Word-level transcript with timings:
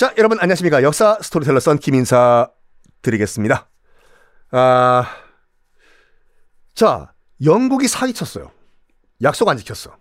자, 0.00 0.14
여러분 0.16 0.38
안녕하십니까. 0.40 0.82
역사 0.82 1.18
스토리텔러 1.20 1.60
썬킴 1.60 1.76
인사드리겠습니다. 1.76 3.68
아, 4.50 5.04
자, 6.72 7.12
영국이 7.44 7.86
사기쳤어요. 7.86 8.50
약속 9.22 9.50
안 9.50 9.58
지켰어. 9.58 9.94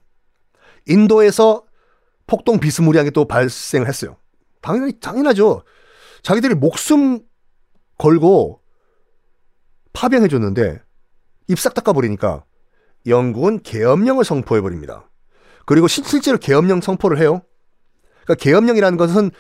인도에서 0.88 1.66
폭동 2.28 2.62
비스무리하게 2.62 3.10
또 3.10 3.28
발생을 3.28 3.90
했어요. 3.90 4.16
당연히, 4.62 4.98
당연하죠. 5.02 5.66
자기들이 6.24 6.56
목숨 6.56 7.20
걸고 7.98 8.62
파병해줬는데 9.92 10.82
입싹 11.50 11.74
닦아버리니까 11.74 12.46
영국은 13.06 13.64
계엄령을 13.64 14.24
선포해버립니다. 14.24 15.10
그리고 15.66 15.90
실제로 15.90 16.38
계엄령 16.38 16.80
선포를 16.80 17.18
해요. 17.18 17.42
그러니까 18.24 18.36
계엄령이라는 18.36 18.98
것은 18.98 19.32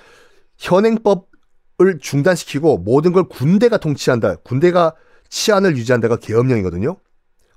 현행법을 0.59 1.99
중단시키고 2.01 2.79
모든 2.79 3.13
걸 3.13 3.27
군대가 3.27 3.77
통치한다. 3.77 4.35
군대가 4.37 4.93
치안을 5.29 5.77
유지한다가 5.77 6.17
계엄령이거든요. 6.17 6.97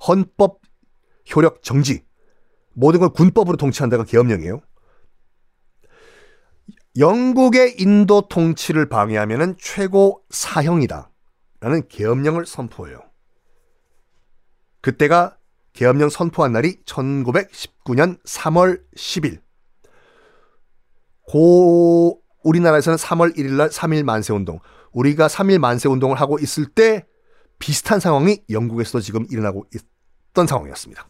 헌법 0.08 0.60
효력 1.34 1.62
정지. 1.62 2.04
모든 2.74 3.00
걸 3.00 3.10
군법으로 3.10 3.56
통치한다가 3.56 4.04
계엄령이에요. 4.04 4.60
영국의 6.98 7.76
인도 7.78 8.28
통치를 8.28 8.88
방해하면 8.88 9.56
최고 9.58 10.22
사형이다. 10.30 11.10
라는 11.60 11.88
계엄령을 11.88 12.44
선포해요. 12.44 13.00
그때가 14.80 15.38
계엄령 15.72 16.10
선포한 16.10 16.52
날이 16.52 16.82
1919년 16.84 18.22
3월 18.24 18.82
10일. 18.96 19.40
고 21.28 22.21
우리나라에서는 22.44 22.96
3월 22.96 23.36
1일 23.36 23.52
날 23.52 23.68
3일 23.68 24.04
만세 24.04 24.32
운동. 24.32 24.60
우리가 24.92 25.28
3일 25.28 25.58
만세 25.58 25.88
운동을 25.88 26.20
하고 26.20 26.38
있을 26.38 26.66
때 26.66 27.06
비슷한 27.58 28.00
상황이 28.00 28.42
영국에서도 28.50 29.00
지금 29.00 29.26
일어나고 29.30 29.66
있던 29.74 30.46
상황이었습니다. 30.46 31.08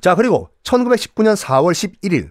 자, 0.00 0.14
그리고 0.14 0.50
1919년 0.64 1.36
4월 1.36 1.72
11일 1.72 2.30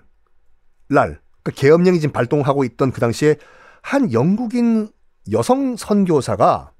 날 0.89 1.21
그러니까 1.43 1.61
계엄령이 1.61 1.99
지금 1.99 2.13
발동하고 2.13 2.63
있던 2.63 2.91
그 2.91 2.99
당시에 2.99 3.37
한 3.81 4.13
영국인 4.13 4.89
여성 5.31 5.75
선교사가 5.75 6.71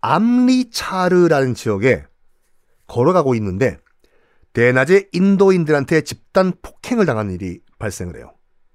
암리차르라는 0.00 1.54
지역에 1.54 2.04
걸어가고 2.86 3.34
있는데 3.36 3.78
대낮에 4.52 5.08
인도인들한테 5.12 6.02
집단 6.02 6.52
폭행을 6.62 7.06
당한 7.06 7.30
일이 7.30 7.60
발생을 7.78 8.16
해요. 8.16 8.32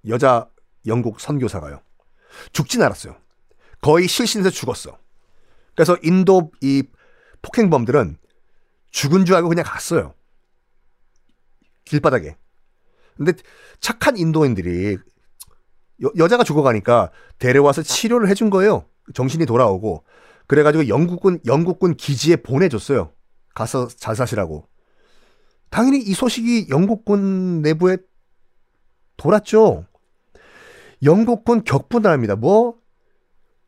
여자 0.07 0.49
영국 0.85 1.19
선교사가요. 1.19 1.81
죽진 2.53 2.81
않았어요. 2.81 3.15
거의 3.81 4.07
실신해서 4.07 4.49
죽었어. 4.49 4.97
그래서 5.75 5.97
인도 6.03 6.51
이 6.61 6.83
폭행범들은 7.41 8.17
죽은 8.91 9.25
줄 9.25 9.35
알고 9.35 9.49
그냥 9.49 9.63
갔어요. 9.65 10.13
길바닥에. 11.85 12.35
근데 13.15 13.33
착한 13.79 14.17
인도인들이 14.17 14.97
여, 16.17 16.27
자가 16.27 16.43
죽어가니까 16.43 17.11
데려와서 17.39 17.83
치료를 17.83 18.29
해준 18.29 18.49
거예요. 18.49 18.85
정신이 19.13 19.45
돌아오고. 19.45 20.05
그래가지고 20.47 20.87
영국군, 20.87 21.39
영국군 21.45 21.95
기지에 21.95 22.37
보내줬어요. 22.37 23.11
가서 23.53 23.87
잘 23.87 24.15
사시라고. 24.15 24.67
당연히 25.69 25.99
이 25.99 26.13
소식이 26.13 26.67
영국군 26.69 27.61
내부에 27.61 27.97
돌았죠. 29.17 29.85
영국군 31.03 31.63
격분합니다. 31.63 32.35
뭐? 32.35 32.75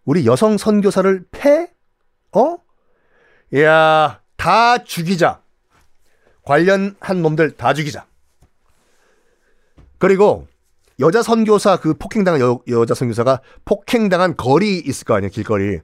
우리 0.05 0.25
여성 0.25 0.57
선교사를 0.57 1.25
패? 1.31 1.71
어? 2.33 2.57
야, 3.55 4.21
다 4.35 4.83
죽이자. 4.83 5.41
관련한 6.43 7.21
놈들 7.21 7.51
다 7.51 7.73
죽이자. 7.73 8.05
그리고 9.97 10.47
여자 10.99 11.21
선교사 11.21 11.77
그 11.77 11.93
폭행당한 11.93 12.41
여, 12.41 12.59
여자 12.67 12.93
선교사가 12.93 13.41
폭행당한 13.65 14.35
거리 14.35 14.79
있을 14.79 15.05
거 15.05 15.15
아니에요, 15.15 15.31
길거리. 15.31 15.79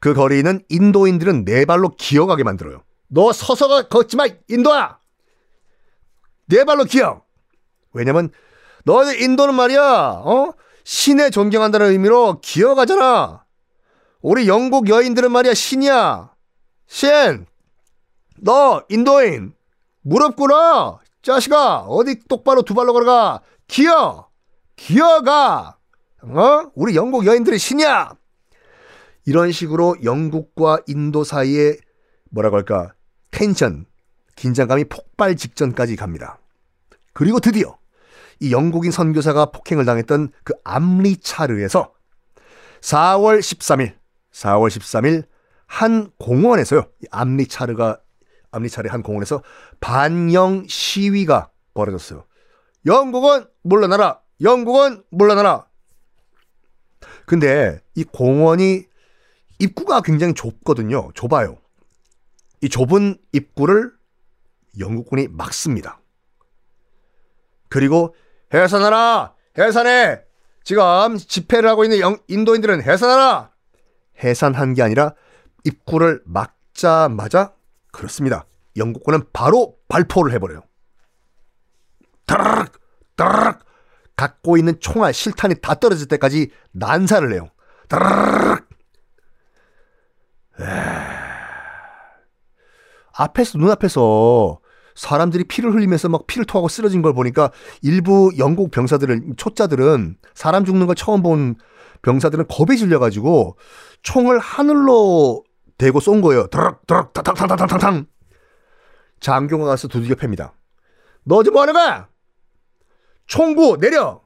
그 0.00 0.14
거리는 0.14 0.60
인도인들은 0.68 1.44
네 1.44 1.64
발로 1.64 1.90
기어가게 1.96 2.42
만들어요. 2.42 2.82
너 3.08 3.32
서서 3.32 3.88
걷지 3.88 4.16
마, 4.16 4.26
인도야! 4.48 4.98
네 6.46 6.64
발로 6.64 6.84
기어! 6.84 7.22
왜냐면, 7.92 8.30
너 8.84 9.04
인도는 9.12 9.54
말이야, 9.54 9.82
어? 10.24 10.54
신에 10.84 11.30
존경한다는 11.30 11.90
의미로 11.90 12.40
기어가잖아. 12.40 13.44
우리 14.20 14.48
영국 14.48 14.88
여인들은 14.88 15.32
말이야 15.32 15.54
신이야. 15.54 16.32
신, 16.86 17.46
너 18.38 18.84
인도인 18.88 19.54
무릎 20.02 20.36
꿇어. 20.36 21.00
자식아 21.22 21.80
어디 21.82 22.18
똑바로 22.28 22.62
두 22.62 22.74
발로 22.74 22.92
걸어가. 22.92 23.40
기어, 23.66 24.28
기어가. 24.76 25.78
어? 26.22 26.70
우리 26.74 26.96
영국 26.96 27.26
여인들의 27.26 27.58
신이야. 27.58 28.14
이런 29.24 29.52
식으로 29.52 29.96
영국과 30.02 30.80
인도 30.86 31.22
사이에 31.24 31.76
뭐라고 32.30 32.56
할까 32.56 32.94
텐션, 33.30 33.86
긴장감이 34.36 34.84
폭발 34.84 35.36
직전까지 35.36 35.96
갑니다. 35.96 36.38
그리고 37.12 37.38
드디어 37.40 37.76
이 38.42 38.50
영국인 38.50 38.90
선교사가 38.90 39.46
폭행을 39.46 39.84
당했던 39.84 40.32
그 40.42 40.52
암리차르에서 40.64 41.94
4월 42.80 43.38
13일, 43.38 43.94
4월 44.32 44.68
13일 44.68 45.26
한 45.66 46.10
공원에서요. 46.18 46.84
암리차르가 47.12 48.00
암리차르 48.50 48.88
한 48.88 49.04
공원에서 49.04 49.44
반영 49.80 50.66
시위가 50.68 51.50
벌어졌어요. 51.72 52.24
영국은 52.84 53.46
물러나라. 53.62 54.20
영국은 54.40 55.04
물러나라. 55.10 55.66
근데 57.26 57.80
이 57.94 58.02
공원이 58.02 58.86
입구가 59.60 60.00
굉장히 60.00 60.34
좁거든요. 60.34 61.12
좁아요. 61.14 61.58
이 62.60 62.68
좁은 62.68 63.18
입구를 63.30 63.92
영국군이 64.80 65.28
막습니다. 65.28 66.00
그리고 67.68 68.16
해산하라! 68.52 69.34
해산해! 69.58 70.22
지금 70.64 71.16
집회를 71.16 71.68
하고 71.68 71.84
있는 71.84 71.98
영, 72.00 72.18
인도인들은 72.28 72.82
해산하라! 72.82 73.50
해산한 74.22 74.74
게 74.74 74.82
아니라 74.82 75.14
입구를 75.64 76.22
막자마자 76.24 77.54
그렇습니다. 77.92 78.46
영국군은 78.76 79.24
바로 79.32 79.76
발포를 79.88 80.32
해버려요. 80.32 80.62
따라락! 82.26 82.72
따라락! 83.16 83.64
갖고 84.16 84.56
있는 84.56 84.78
총알, 84.80 85.12
실탄이 85.12 85.56
다 85.60 85.74
떨어질 85.74 86.06
때까지 86.08 86.50
난사를 86.72 87.32
해요. 87.32 87.48
따라락! 87.88 88.68
앞에서, 93.14 93.58
눈앞에서 93.58 94.61
사람들이 94.94 95.44
피를 95.44 95.72
흘리면서 95.74 96.08
막 96.08 96.26
피를 96.26 96.44
토하고 96.44 96.68
쓰러진 96.68 97.02
걸 97.02 97.12
보니까 97.14 97.50
일부 97.82 98.30
영국 98.38 98.70
병사들은 98.70 99.34
초짜들은 99.36 100.16
사람 100.34 100.64
죽는 100.64 100.86
걸 100.86 100.94
처음 100.96 101.22
본 101.22 101.56
병사들은 102.02 102.46
겁에 102.48 102.76
질려가지고 102.76 103.56
총을 104.02 104.38
하늘로 104.38 105.44
대고 105.78 106.00
쏜 106.00 106.20
거예요. 106.20 106.46
드럭 106.48 106.86
드럭 106.86 107.12
탕탕탕탕탕탕 107.12 108.06
장교가 109.20 109.64
가서 109.64 109.88
두들겨 109.88 110.14
팹니다. 110.16 110.52
너 111.24 111.42
지금 111.42 111.54
뭐 111.54 111.62
하는 111.62 111.74
거야? 111.74 112.08
총구 113.26 113.78
내려. 113.78 114.20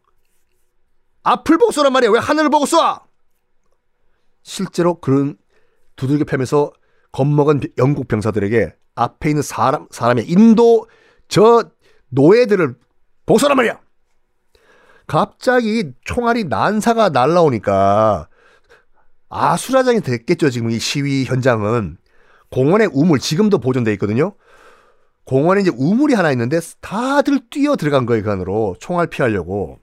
앞을 1.22 1.58
보고 1.58 1.72
쏘란 1.72 1.92
말이야. 1.92 2.10
왜 2.10 2.18
하늘을 2.18 2.50
보고 2.50 2.64
쏴? 2.64 3.02
실제로 4.42 5.00
그런 5.00 5.36
두들겨 5.96 6.24
패면서 6.24 6.72
겁먹은 7.12 7.60
영국 7.78 8.08
병사들에게 8.08 8.74
앞에 8.96 9.30
있는 9.30 9.42
사람, 9.42 9.86
사람의 9.90 10.28
인도 10.28 10.88
저 11.28 11.70
노예들을 12.08 12.74
보소란 13.26 13.56
말이야. 13.56 13.78
갑자기 15.06 15.92
총알이 16.04 16.44
난사가 16.44 17.10
날라오니까 17.10 18.28
아수라장이 19.28 20.00
됐겠죠. 20.00 20.50
지금 20.50 20.70
이 20.70 20.78
시위 20.78 21.24
현장은 21.24 21.98
공원의 22.50 22.90
우물 22.92 23.20
지금도 23.20 23.58
보존돼 23.58 23.92
있거든요. 23.94 24.34
공원에 25.24 25.60
이제 25.60 25.70
우물이 25.74 26.14
하나 26.14 26.30
있는데 26.32 26.60
다들 26.80 27.40
뛰어 27.50 27.76
들어간 27.76 28.06
거예요. 28.06 28.22
그 28.22 28.30
안으로 28.30 28.76
총알 28.78 29.08
피하려고. 29.08 29.78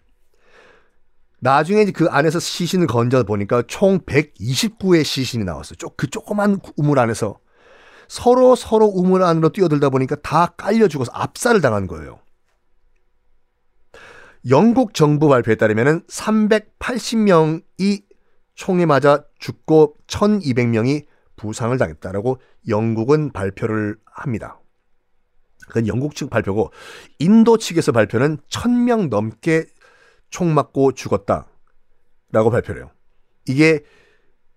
나중에 1.40 1.82
이제 1.82 1.92
그 1.92 2.08
안에서 2.10 2.40
시신을 2.40 2.88
건져 2.88 3.24
보니까 3.24 3.64
총 3.68 4.00
129의 4.00 5.04
시신이 5.04 5.44
나왔어요. 5.44 5.76
그 5.98 6.10
조그만 6.10 6.62
우물 6.78 7.00
안에서 7.00 7.38
서로 8.14 8.56
서로 8.56 8.86
우물 8.86 9.24
안으로 9.24 9.50
뛰어들다 9.50 9.90
보니까 9.90 10.16
다 10.18 10.46
깔려 10.56 10.88
죽어서 10.88 11.12
압살을 11.14 11.62
당한 11.62 11.88
거예요. 11.88 12.20
영국 14.52 14.94
정부 14.94 15.30
발표에 15.30 15.56
따르면 15.56 16.04
380명이 16.06 18.04
총에 18.54 18.86
맞아 18.86 19.24
죽고 19.40 19.96
1200명이 20.06 21.08
부상을 21.38 21.76
당했다라고 21.76 22.40
영국은 22.68 23.32
발표를 23.32 23.98
합니다. 24.06 24.62
그건 25.68 25.88
영국 25.88 26.14
측 26.14 26.30
발표고 26.30 26.70
인도 27.18 27.58
측에서 27.58 27.92
발표는 27.92 28.38
1000명 28.48 29.10
넘게 29.10 29.66
총 30.30 30.54
맞고 30.54 30.92
죽었다라고 30.92 31.48
발표를 32.52 32.82
해요. 32.82 32.92
이게 33.48 33.84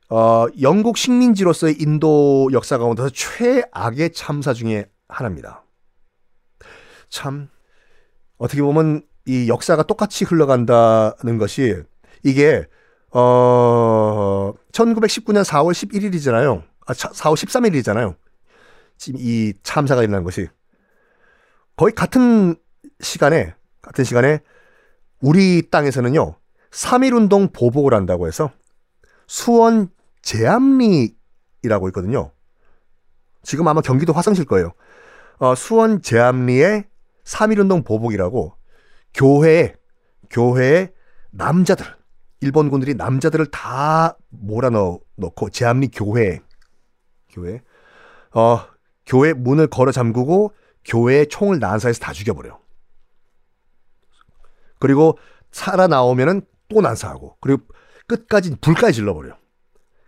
어, 0.09 0.47
영국 0.61 0.97
식민지로서의 0.97 1.77
인도 1.81 2.49
역사 2.53 2.79
가운데서 2.79 3.11
최악의 3.11 4.13
참사 4.13 4.53
중에 4.53 4.87
하나입니다. 5.09 5.65
참 7.09 7.49
어떻게 8.39 8.63
보면 8.63 9.03
이 9.27 9.49
역사가 9.49 9.85
똑같이 9.85 10.25
흘러간다는 10.25 11.39
것이 11.39 11.83
이게 12.23 12.67
어 13.11 14.53
1919년 14.73 15.45
4월 15.45 15.73
11일이잖아요. 15.73 16.63
아 16.87 16.93
4월 16.93 17.35
13일이잖아요. 17.35 18.17
지금 18.99 19.21
이 19.21 19.53
참사가 19.63 20.03
일어난 20.03 20.23
것이 20.23 20.49
거의 21.77 21.95
같은 21.95 22.57
시간에 23.01 23.55
같은 23.83 24.05
시간에 24.05 24.41
우리 25.21 25.69
땅에서는요. 25.71 26.37
3.1운동 26.71 27.53
보복을 27.53 27.95
한다고 27.95 28.27
해서 28.27 28.51
수원 29.27 29.89
제암리이라고 30.27 31.89
있거든요. 31.89 32.33
지금 33.43 33.69
아마 33.69 33.81
경기도 33.81 34.13
화성실 34.13 34.45
거예요. 34.45 34.73
어, 35.39 35.55
수원 35.55 36.03
제암리의 36.03 36.85
3.1운동 37.25 37.85
보복이라고 37.85 38.55
교회에, 39.15 39.75
교회에 40.31 40.93
남자들, 41.31 41.87
일본군들이 42.41 42.95
남자들을 42.95 43.47
다 43.47 44.17
몰아넣고 44.31 45.51
제암리 45.51 45.89
교회, 45.93 46.41
교회, 47.31 47.63
어, 48.35 48.61
교회 49.07 49.33
문을 49.33 49.69
걸어 49.69 49.93
잠그고 49.93 50.53
교회에 50.85 51.27
총을 51.27 51.61
난사해서 51.61 52.01
다 52.01 52.13
죽여버려. 52.13 52.59
그리고 54.79 55.19
살아나오면은 55.53 56.43
또 56.69 56.81
난사하고, 56.81 57.37
그리고 57.41 57.63
끝까지 58.09 58.57
불까지 58.61 58.97
질러버려. 58.97 59.37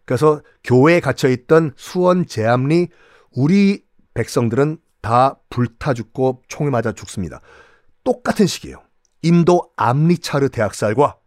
그래서 0.08 0.40
교회에 0.64 1.00
갇혀 1.00 1.28
있던 1.28 1.74
수원 1.76 2.24
제암리 2.24 2.88
우리 3.30 3.84
백성들은 4.14 4.78
다 5.02 5.38
불타 5.50 5.92
죽고 5.92 6.44
총에 6.48 6.70
맞아 6.70 6.92
죽습니다. 6.92 7.42
똑같은 8.04 8.46
시기예요. 8.46 8.80
인도 9.20 9.70
암리차르 9.76 10.48
대학살과 10.48 11.18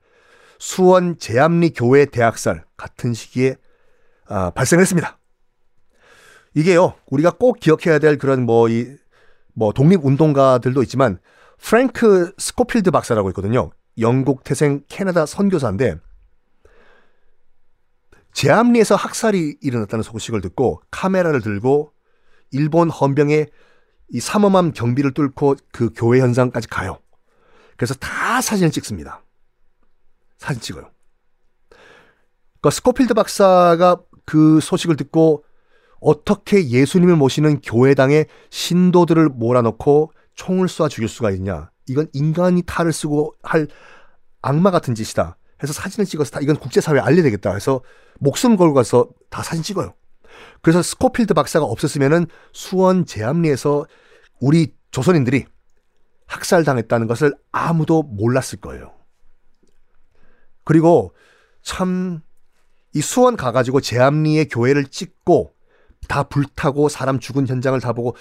수원 0.57 1.19
제암리 1.19 1.73
교회 1.73 2.05
대학살 2.05 2.65
같은 2.75 3.13
시기에 3.13 3.57
아, 4.25 4.49
발생했습니다. 4.49 5.19
이게요, 6.55 6.95
우리가 7.05 7.33
꼭 7.37 7.59
기억해야 7.59 7.99
될 7.99 8.17
그런 8.17 8.47
뭐, 8.47 8.67
이, 8.67 8.95
뭐, 9.53 9.73
독립운동가들도 9.73 10.81
있지만, 10.83 11.19
프랭크 11.59 12.33
스코필드 12.37 12.89
박사라고 12.89 13.29
있거든요. 13.29 13.69
영국 13.99 14.43
태생 14.43 14.81
캐나다 14.87 15.25
선교사인데, 15.25 15.97
제암리에서 18.33 18.95
학살이 18.95 19.57
일어났다는 19.61 20.03
소식을 20.03 20.41
듣고 20.41 20.81
카메라를 20.91 21.41
들고 21.41 21.93
일본 22.51 22.89
헌병의 22.89 23.49
이 24.13 24.19
삼엄한 24.19 24.73
경비를 24.73 25.13
뚫고 25.13 25.55
그 25.71 25.89
교회 25.95 26.19
현장까지 26.19 26.67
가요. 26.67 26.99
그래서 27.77 27.93
다 27.95 28.41
사진을 28.41 28.71
찍습니다. 28.71 29.23
사진 30.37 30.61
찍어요. 30.61 30.89
그러니까 32.61 32.69
스코필드 32.69 33.13
박사가 33.13 34.01
그 34.25 34.59
소식을 34.61 34.97
듣고 34.97 35.43
어떻게 35.99 36.67
예수님을 36.67 37.15
모시는 37.15 37.61
교회당의 37.61 38.25
신도들을 38.49 39.29
몰아넣고 39.29 40.11
총을 40.35 40.67
쏴 40.67 40.89
죽일 40.89 41.07
수가 41.07 41.31
있냐. 41.31 41.69
이건 41.87 42.07
인간이 42.13 42.63
탈을 42.65 42.91
쓰고 42.91 43.35
할 43.43 43.67
악마 44.41 44.71
같은 44.71 44.95
짓이다. 44.95 45.37
해서 45.63 45.73
사진을 45.73 46.05
찍어서 46.05 46.31
다 46.31 46.39
이건 46.41 46.55
국제사회에 46.57 47.01
알려야 47.01 47.23
되겠다 47.23 47.53
해서 47.53 47.81
목숨 48.19 48.55
걸고 48.55 48.73
가서 48.73 49.09
다 49.29 49.43
사진 49.43 49.63
찍어요. 49.63 49.93
그래서 50.61 50.81
스코필드 50.81 51.33
박사가 51.33 51.65
없었으면은 51.65 52.27
수원 52.53 53.05
제암리에서 53.05 53.85
우리 54.39 54.73
조선인들이 54.91 55.45
학살당했다는 56.27 57.07
것을 57.07 57.35
아무도 57.51 58.03
몰랐을 58.03 58.59
거예요. 58.61 58.93
그리고 60.63 61.13
참 61.61 62.21
이 62.93 63.01
수원 63.01 63.37
가가지고 63.37 63.81
제암리의 63.81 64.49
교회를 64.49 64.85
찍고 64.85 65.53
다 66.07 66.23
불타고 66.23 66.89
사람 66.89 67.19
죽은 67.19 67.47
현장을 67.47 67.79
다 67.79 67.93
보고 67.93 68.15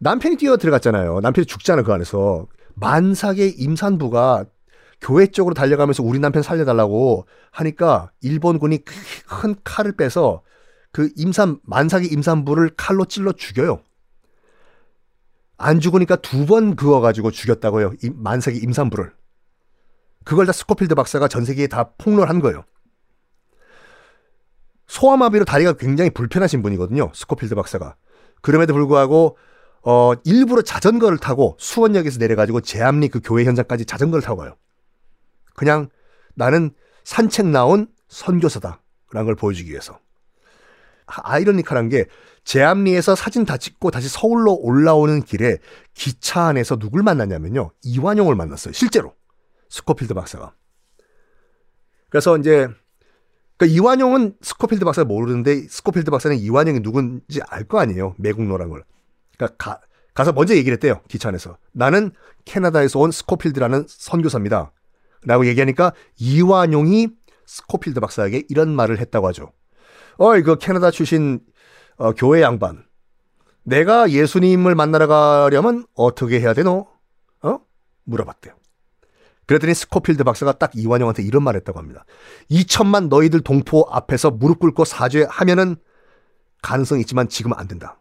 남편이 0.00 0.36
뛰어 0.36 0.56
들어갔잖아요. 0.56 1.20
남편이 1.20 1.46
죽잖아요 1.46 1.84
그 1.84 1.92
안에서 1.92 2.46
만삭의 2.74 3.54
임산부가 3.58 4.46
교회 5.00 5.26
쪽으로 5.26 5.54
달려가면서 5.54 6.02
우리 6.02 6.18
남편 6.18 6.42
살려달라고 6.42 7.26
하니까 7.50 8.10
일본군이 8.20 8.84
큰 9.26 9.54
칼을 9.64 9.92
빼서 9.96 10.42
그 10.92 11.10
임산 11.16 11.58
만삭의 11.64 12.06
임산부를 12.12 12.72
칼로 12.76 13.04
찔러 13.04 13.32
죽여요. 13.32 13.80
안 15.56 15.80
죽으니까 15.80 16.16
두 16.16 16.46
번 16.46 16.76
그어 16.76 17.00
가지고 17.00 17.30
죽였다고요. 17.30 17.92
만삭의 18.12 18.58
임산부를. 18.58 19.12
그걸 20.24 20.46
다 20.46 20.52
스코필드 20.52 20.94
박사가 20.94 21.28
전 21.28 21.44
세계에 21.44 21.66
다 21.66 21.90
폭로한 21.98 22.40
거예요. 22.40 22.64
소아마비로 24.86 25.44
다리가 25.44 25.74
굉장히 25.74 26.10
불편하신 26.10 26.62
분이거든요. 26.62 27.10
스코필드 27.14 27.54
박사가. 27.54 27.96
그럼에도 28.42 28.74
불구하고 28.74 29.36
어 29.82 30.12
일부러 30.24 30.62
자전거를 30.62 31.18
타고 31.18 31.56
수원역에서 31.58 32.18
내려가지고 32.18 32.60
제암리 32.60 33.08
그 33.08 33.20
교회 33.22 33.44
현장까지 33.44 33.84
자전거를 33.84 34.22
타고 34.22 34.38
가요. 34.38 34.56
그냥 35.54 35.88
나는 36.34 36.70
산책 37.04 37.46
나온 37.46 37.88
선교사다. 38.08 38.80
라는 39.12 39.26
걸 39.26 39.34
보여주기 39.34 39.70
위해서. 39.70 39.98
아이러니컬한 41.06 41.88
게 41.88 42.06
제암리에서 42.44 43.14
사진 43.14 43.44
다 43.44 43.56
찍고 43.56 43.90
다시 43.90 44.08
서울로 44.08 44.54
올라오는 44.54 45.22
길에 45.22 45.58
기차 45.94 46.44
안에서 46.44 46.76
누굴 46.76 47.02
만났냐면요. 47.02 47.70
이완용을 47.82 48.34
만났어요. 48.34 48.72
실제로. 48.72 49.14
스코필드 49.68 50.14
박사가. 50.14 50.54
그래서 52.10 52.36
이제 52.38 52.68
그러니까 53.56 53.76
이완용은 53.76 54.36
스코필드 54.40 54.84
박사를 54.84 55.06
모르는데 55.06 55.66
스코필드 55.68 56.10
박사는 56.10 56.36
이완용이 56.36 56.80
누군지 56.80 57.40
알 57.48 57.64
거 57.64 57.78
아니에요. 57.78 58.14
매국노란 58.18 58.68
걸. 58.68 58.84
그러니까 59.36 59.56
가, 59.56 59.80
가서 60.12 60.32
먼저 60.32 60.54
얘기를 60.54 60.74
했대요. 60.74 61.00
기차 61.08 61.28
안에서. 61.28 61.56
나는 61.72 62.12
캐나다에서 62.44 62.98
온 62.98 63.10
스코필드라는 63.10 63.86
선교사입니다. 63.88 64.72
라고 65.24 65.46
얘기하니까 65.46 65.92
이완용이 66.16 67.08
스코필드 67.46 68.00
박사에게 68.00 68.44
이런 68.48 68.74
말을 68.74 68.98
했다고 68.98 69.28
하죠. 69.28 69.52
어이, 70.18 70.42
그 70.42 70.56
캐나다 70.58 70.90
출신 70.90 71.40
어, 71.96 72.12
교회 72.12 72.42
양반. 72.42 72.84
내가 73.62 74.10
예수님을 74.10 74.74
만나러 74.74 75.06
가려면 75.06 75.86
어떻게 75.94 76.40
해야 76.40 76.52
되노? 76.54 76.86
어? 77.42 77.58
물어봤대요. 78.04 78.54
그랬더니 79.46 79.74
스코필드 79.74 80.24
박사가 80.24 80.52
딱 80.52 80.72
이완용한테 80.74 81.22
이런 81.22 81.42
말 81.42 81.56
했다고 81.56 81.78
합니다. 81.78 82.04
2천만 82.50 83.08
너희들 83.08 83.40
동포 83.42 83.86
앞에서 83.90 84.30
무릎 84.30 84.58
꿇고 84.58 84.84
사죄하면은 84.84 85.76
가능성이 86.62 87.02
있지만 87.02 87.28
지금은 87.28 87.58
안 87.58 87.68
된다. 87.68 87.98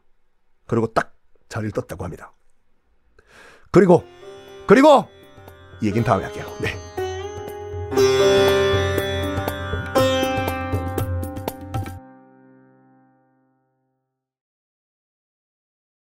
그리고 0.68 0.88
딱 0.88 1.16
자리를 1.50 1.72
떴다고 1.72 2.04
합니다. 2.06 2.34
그리고, 3.72 4.04
그리고, 4.68 5.08
이 5.82 5.88
얘기는 5.88 6.04
다음에 6.06 6.24
할게요. 6.24 6.46
네. 6.62 6.93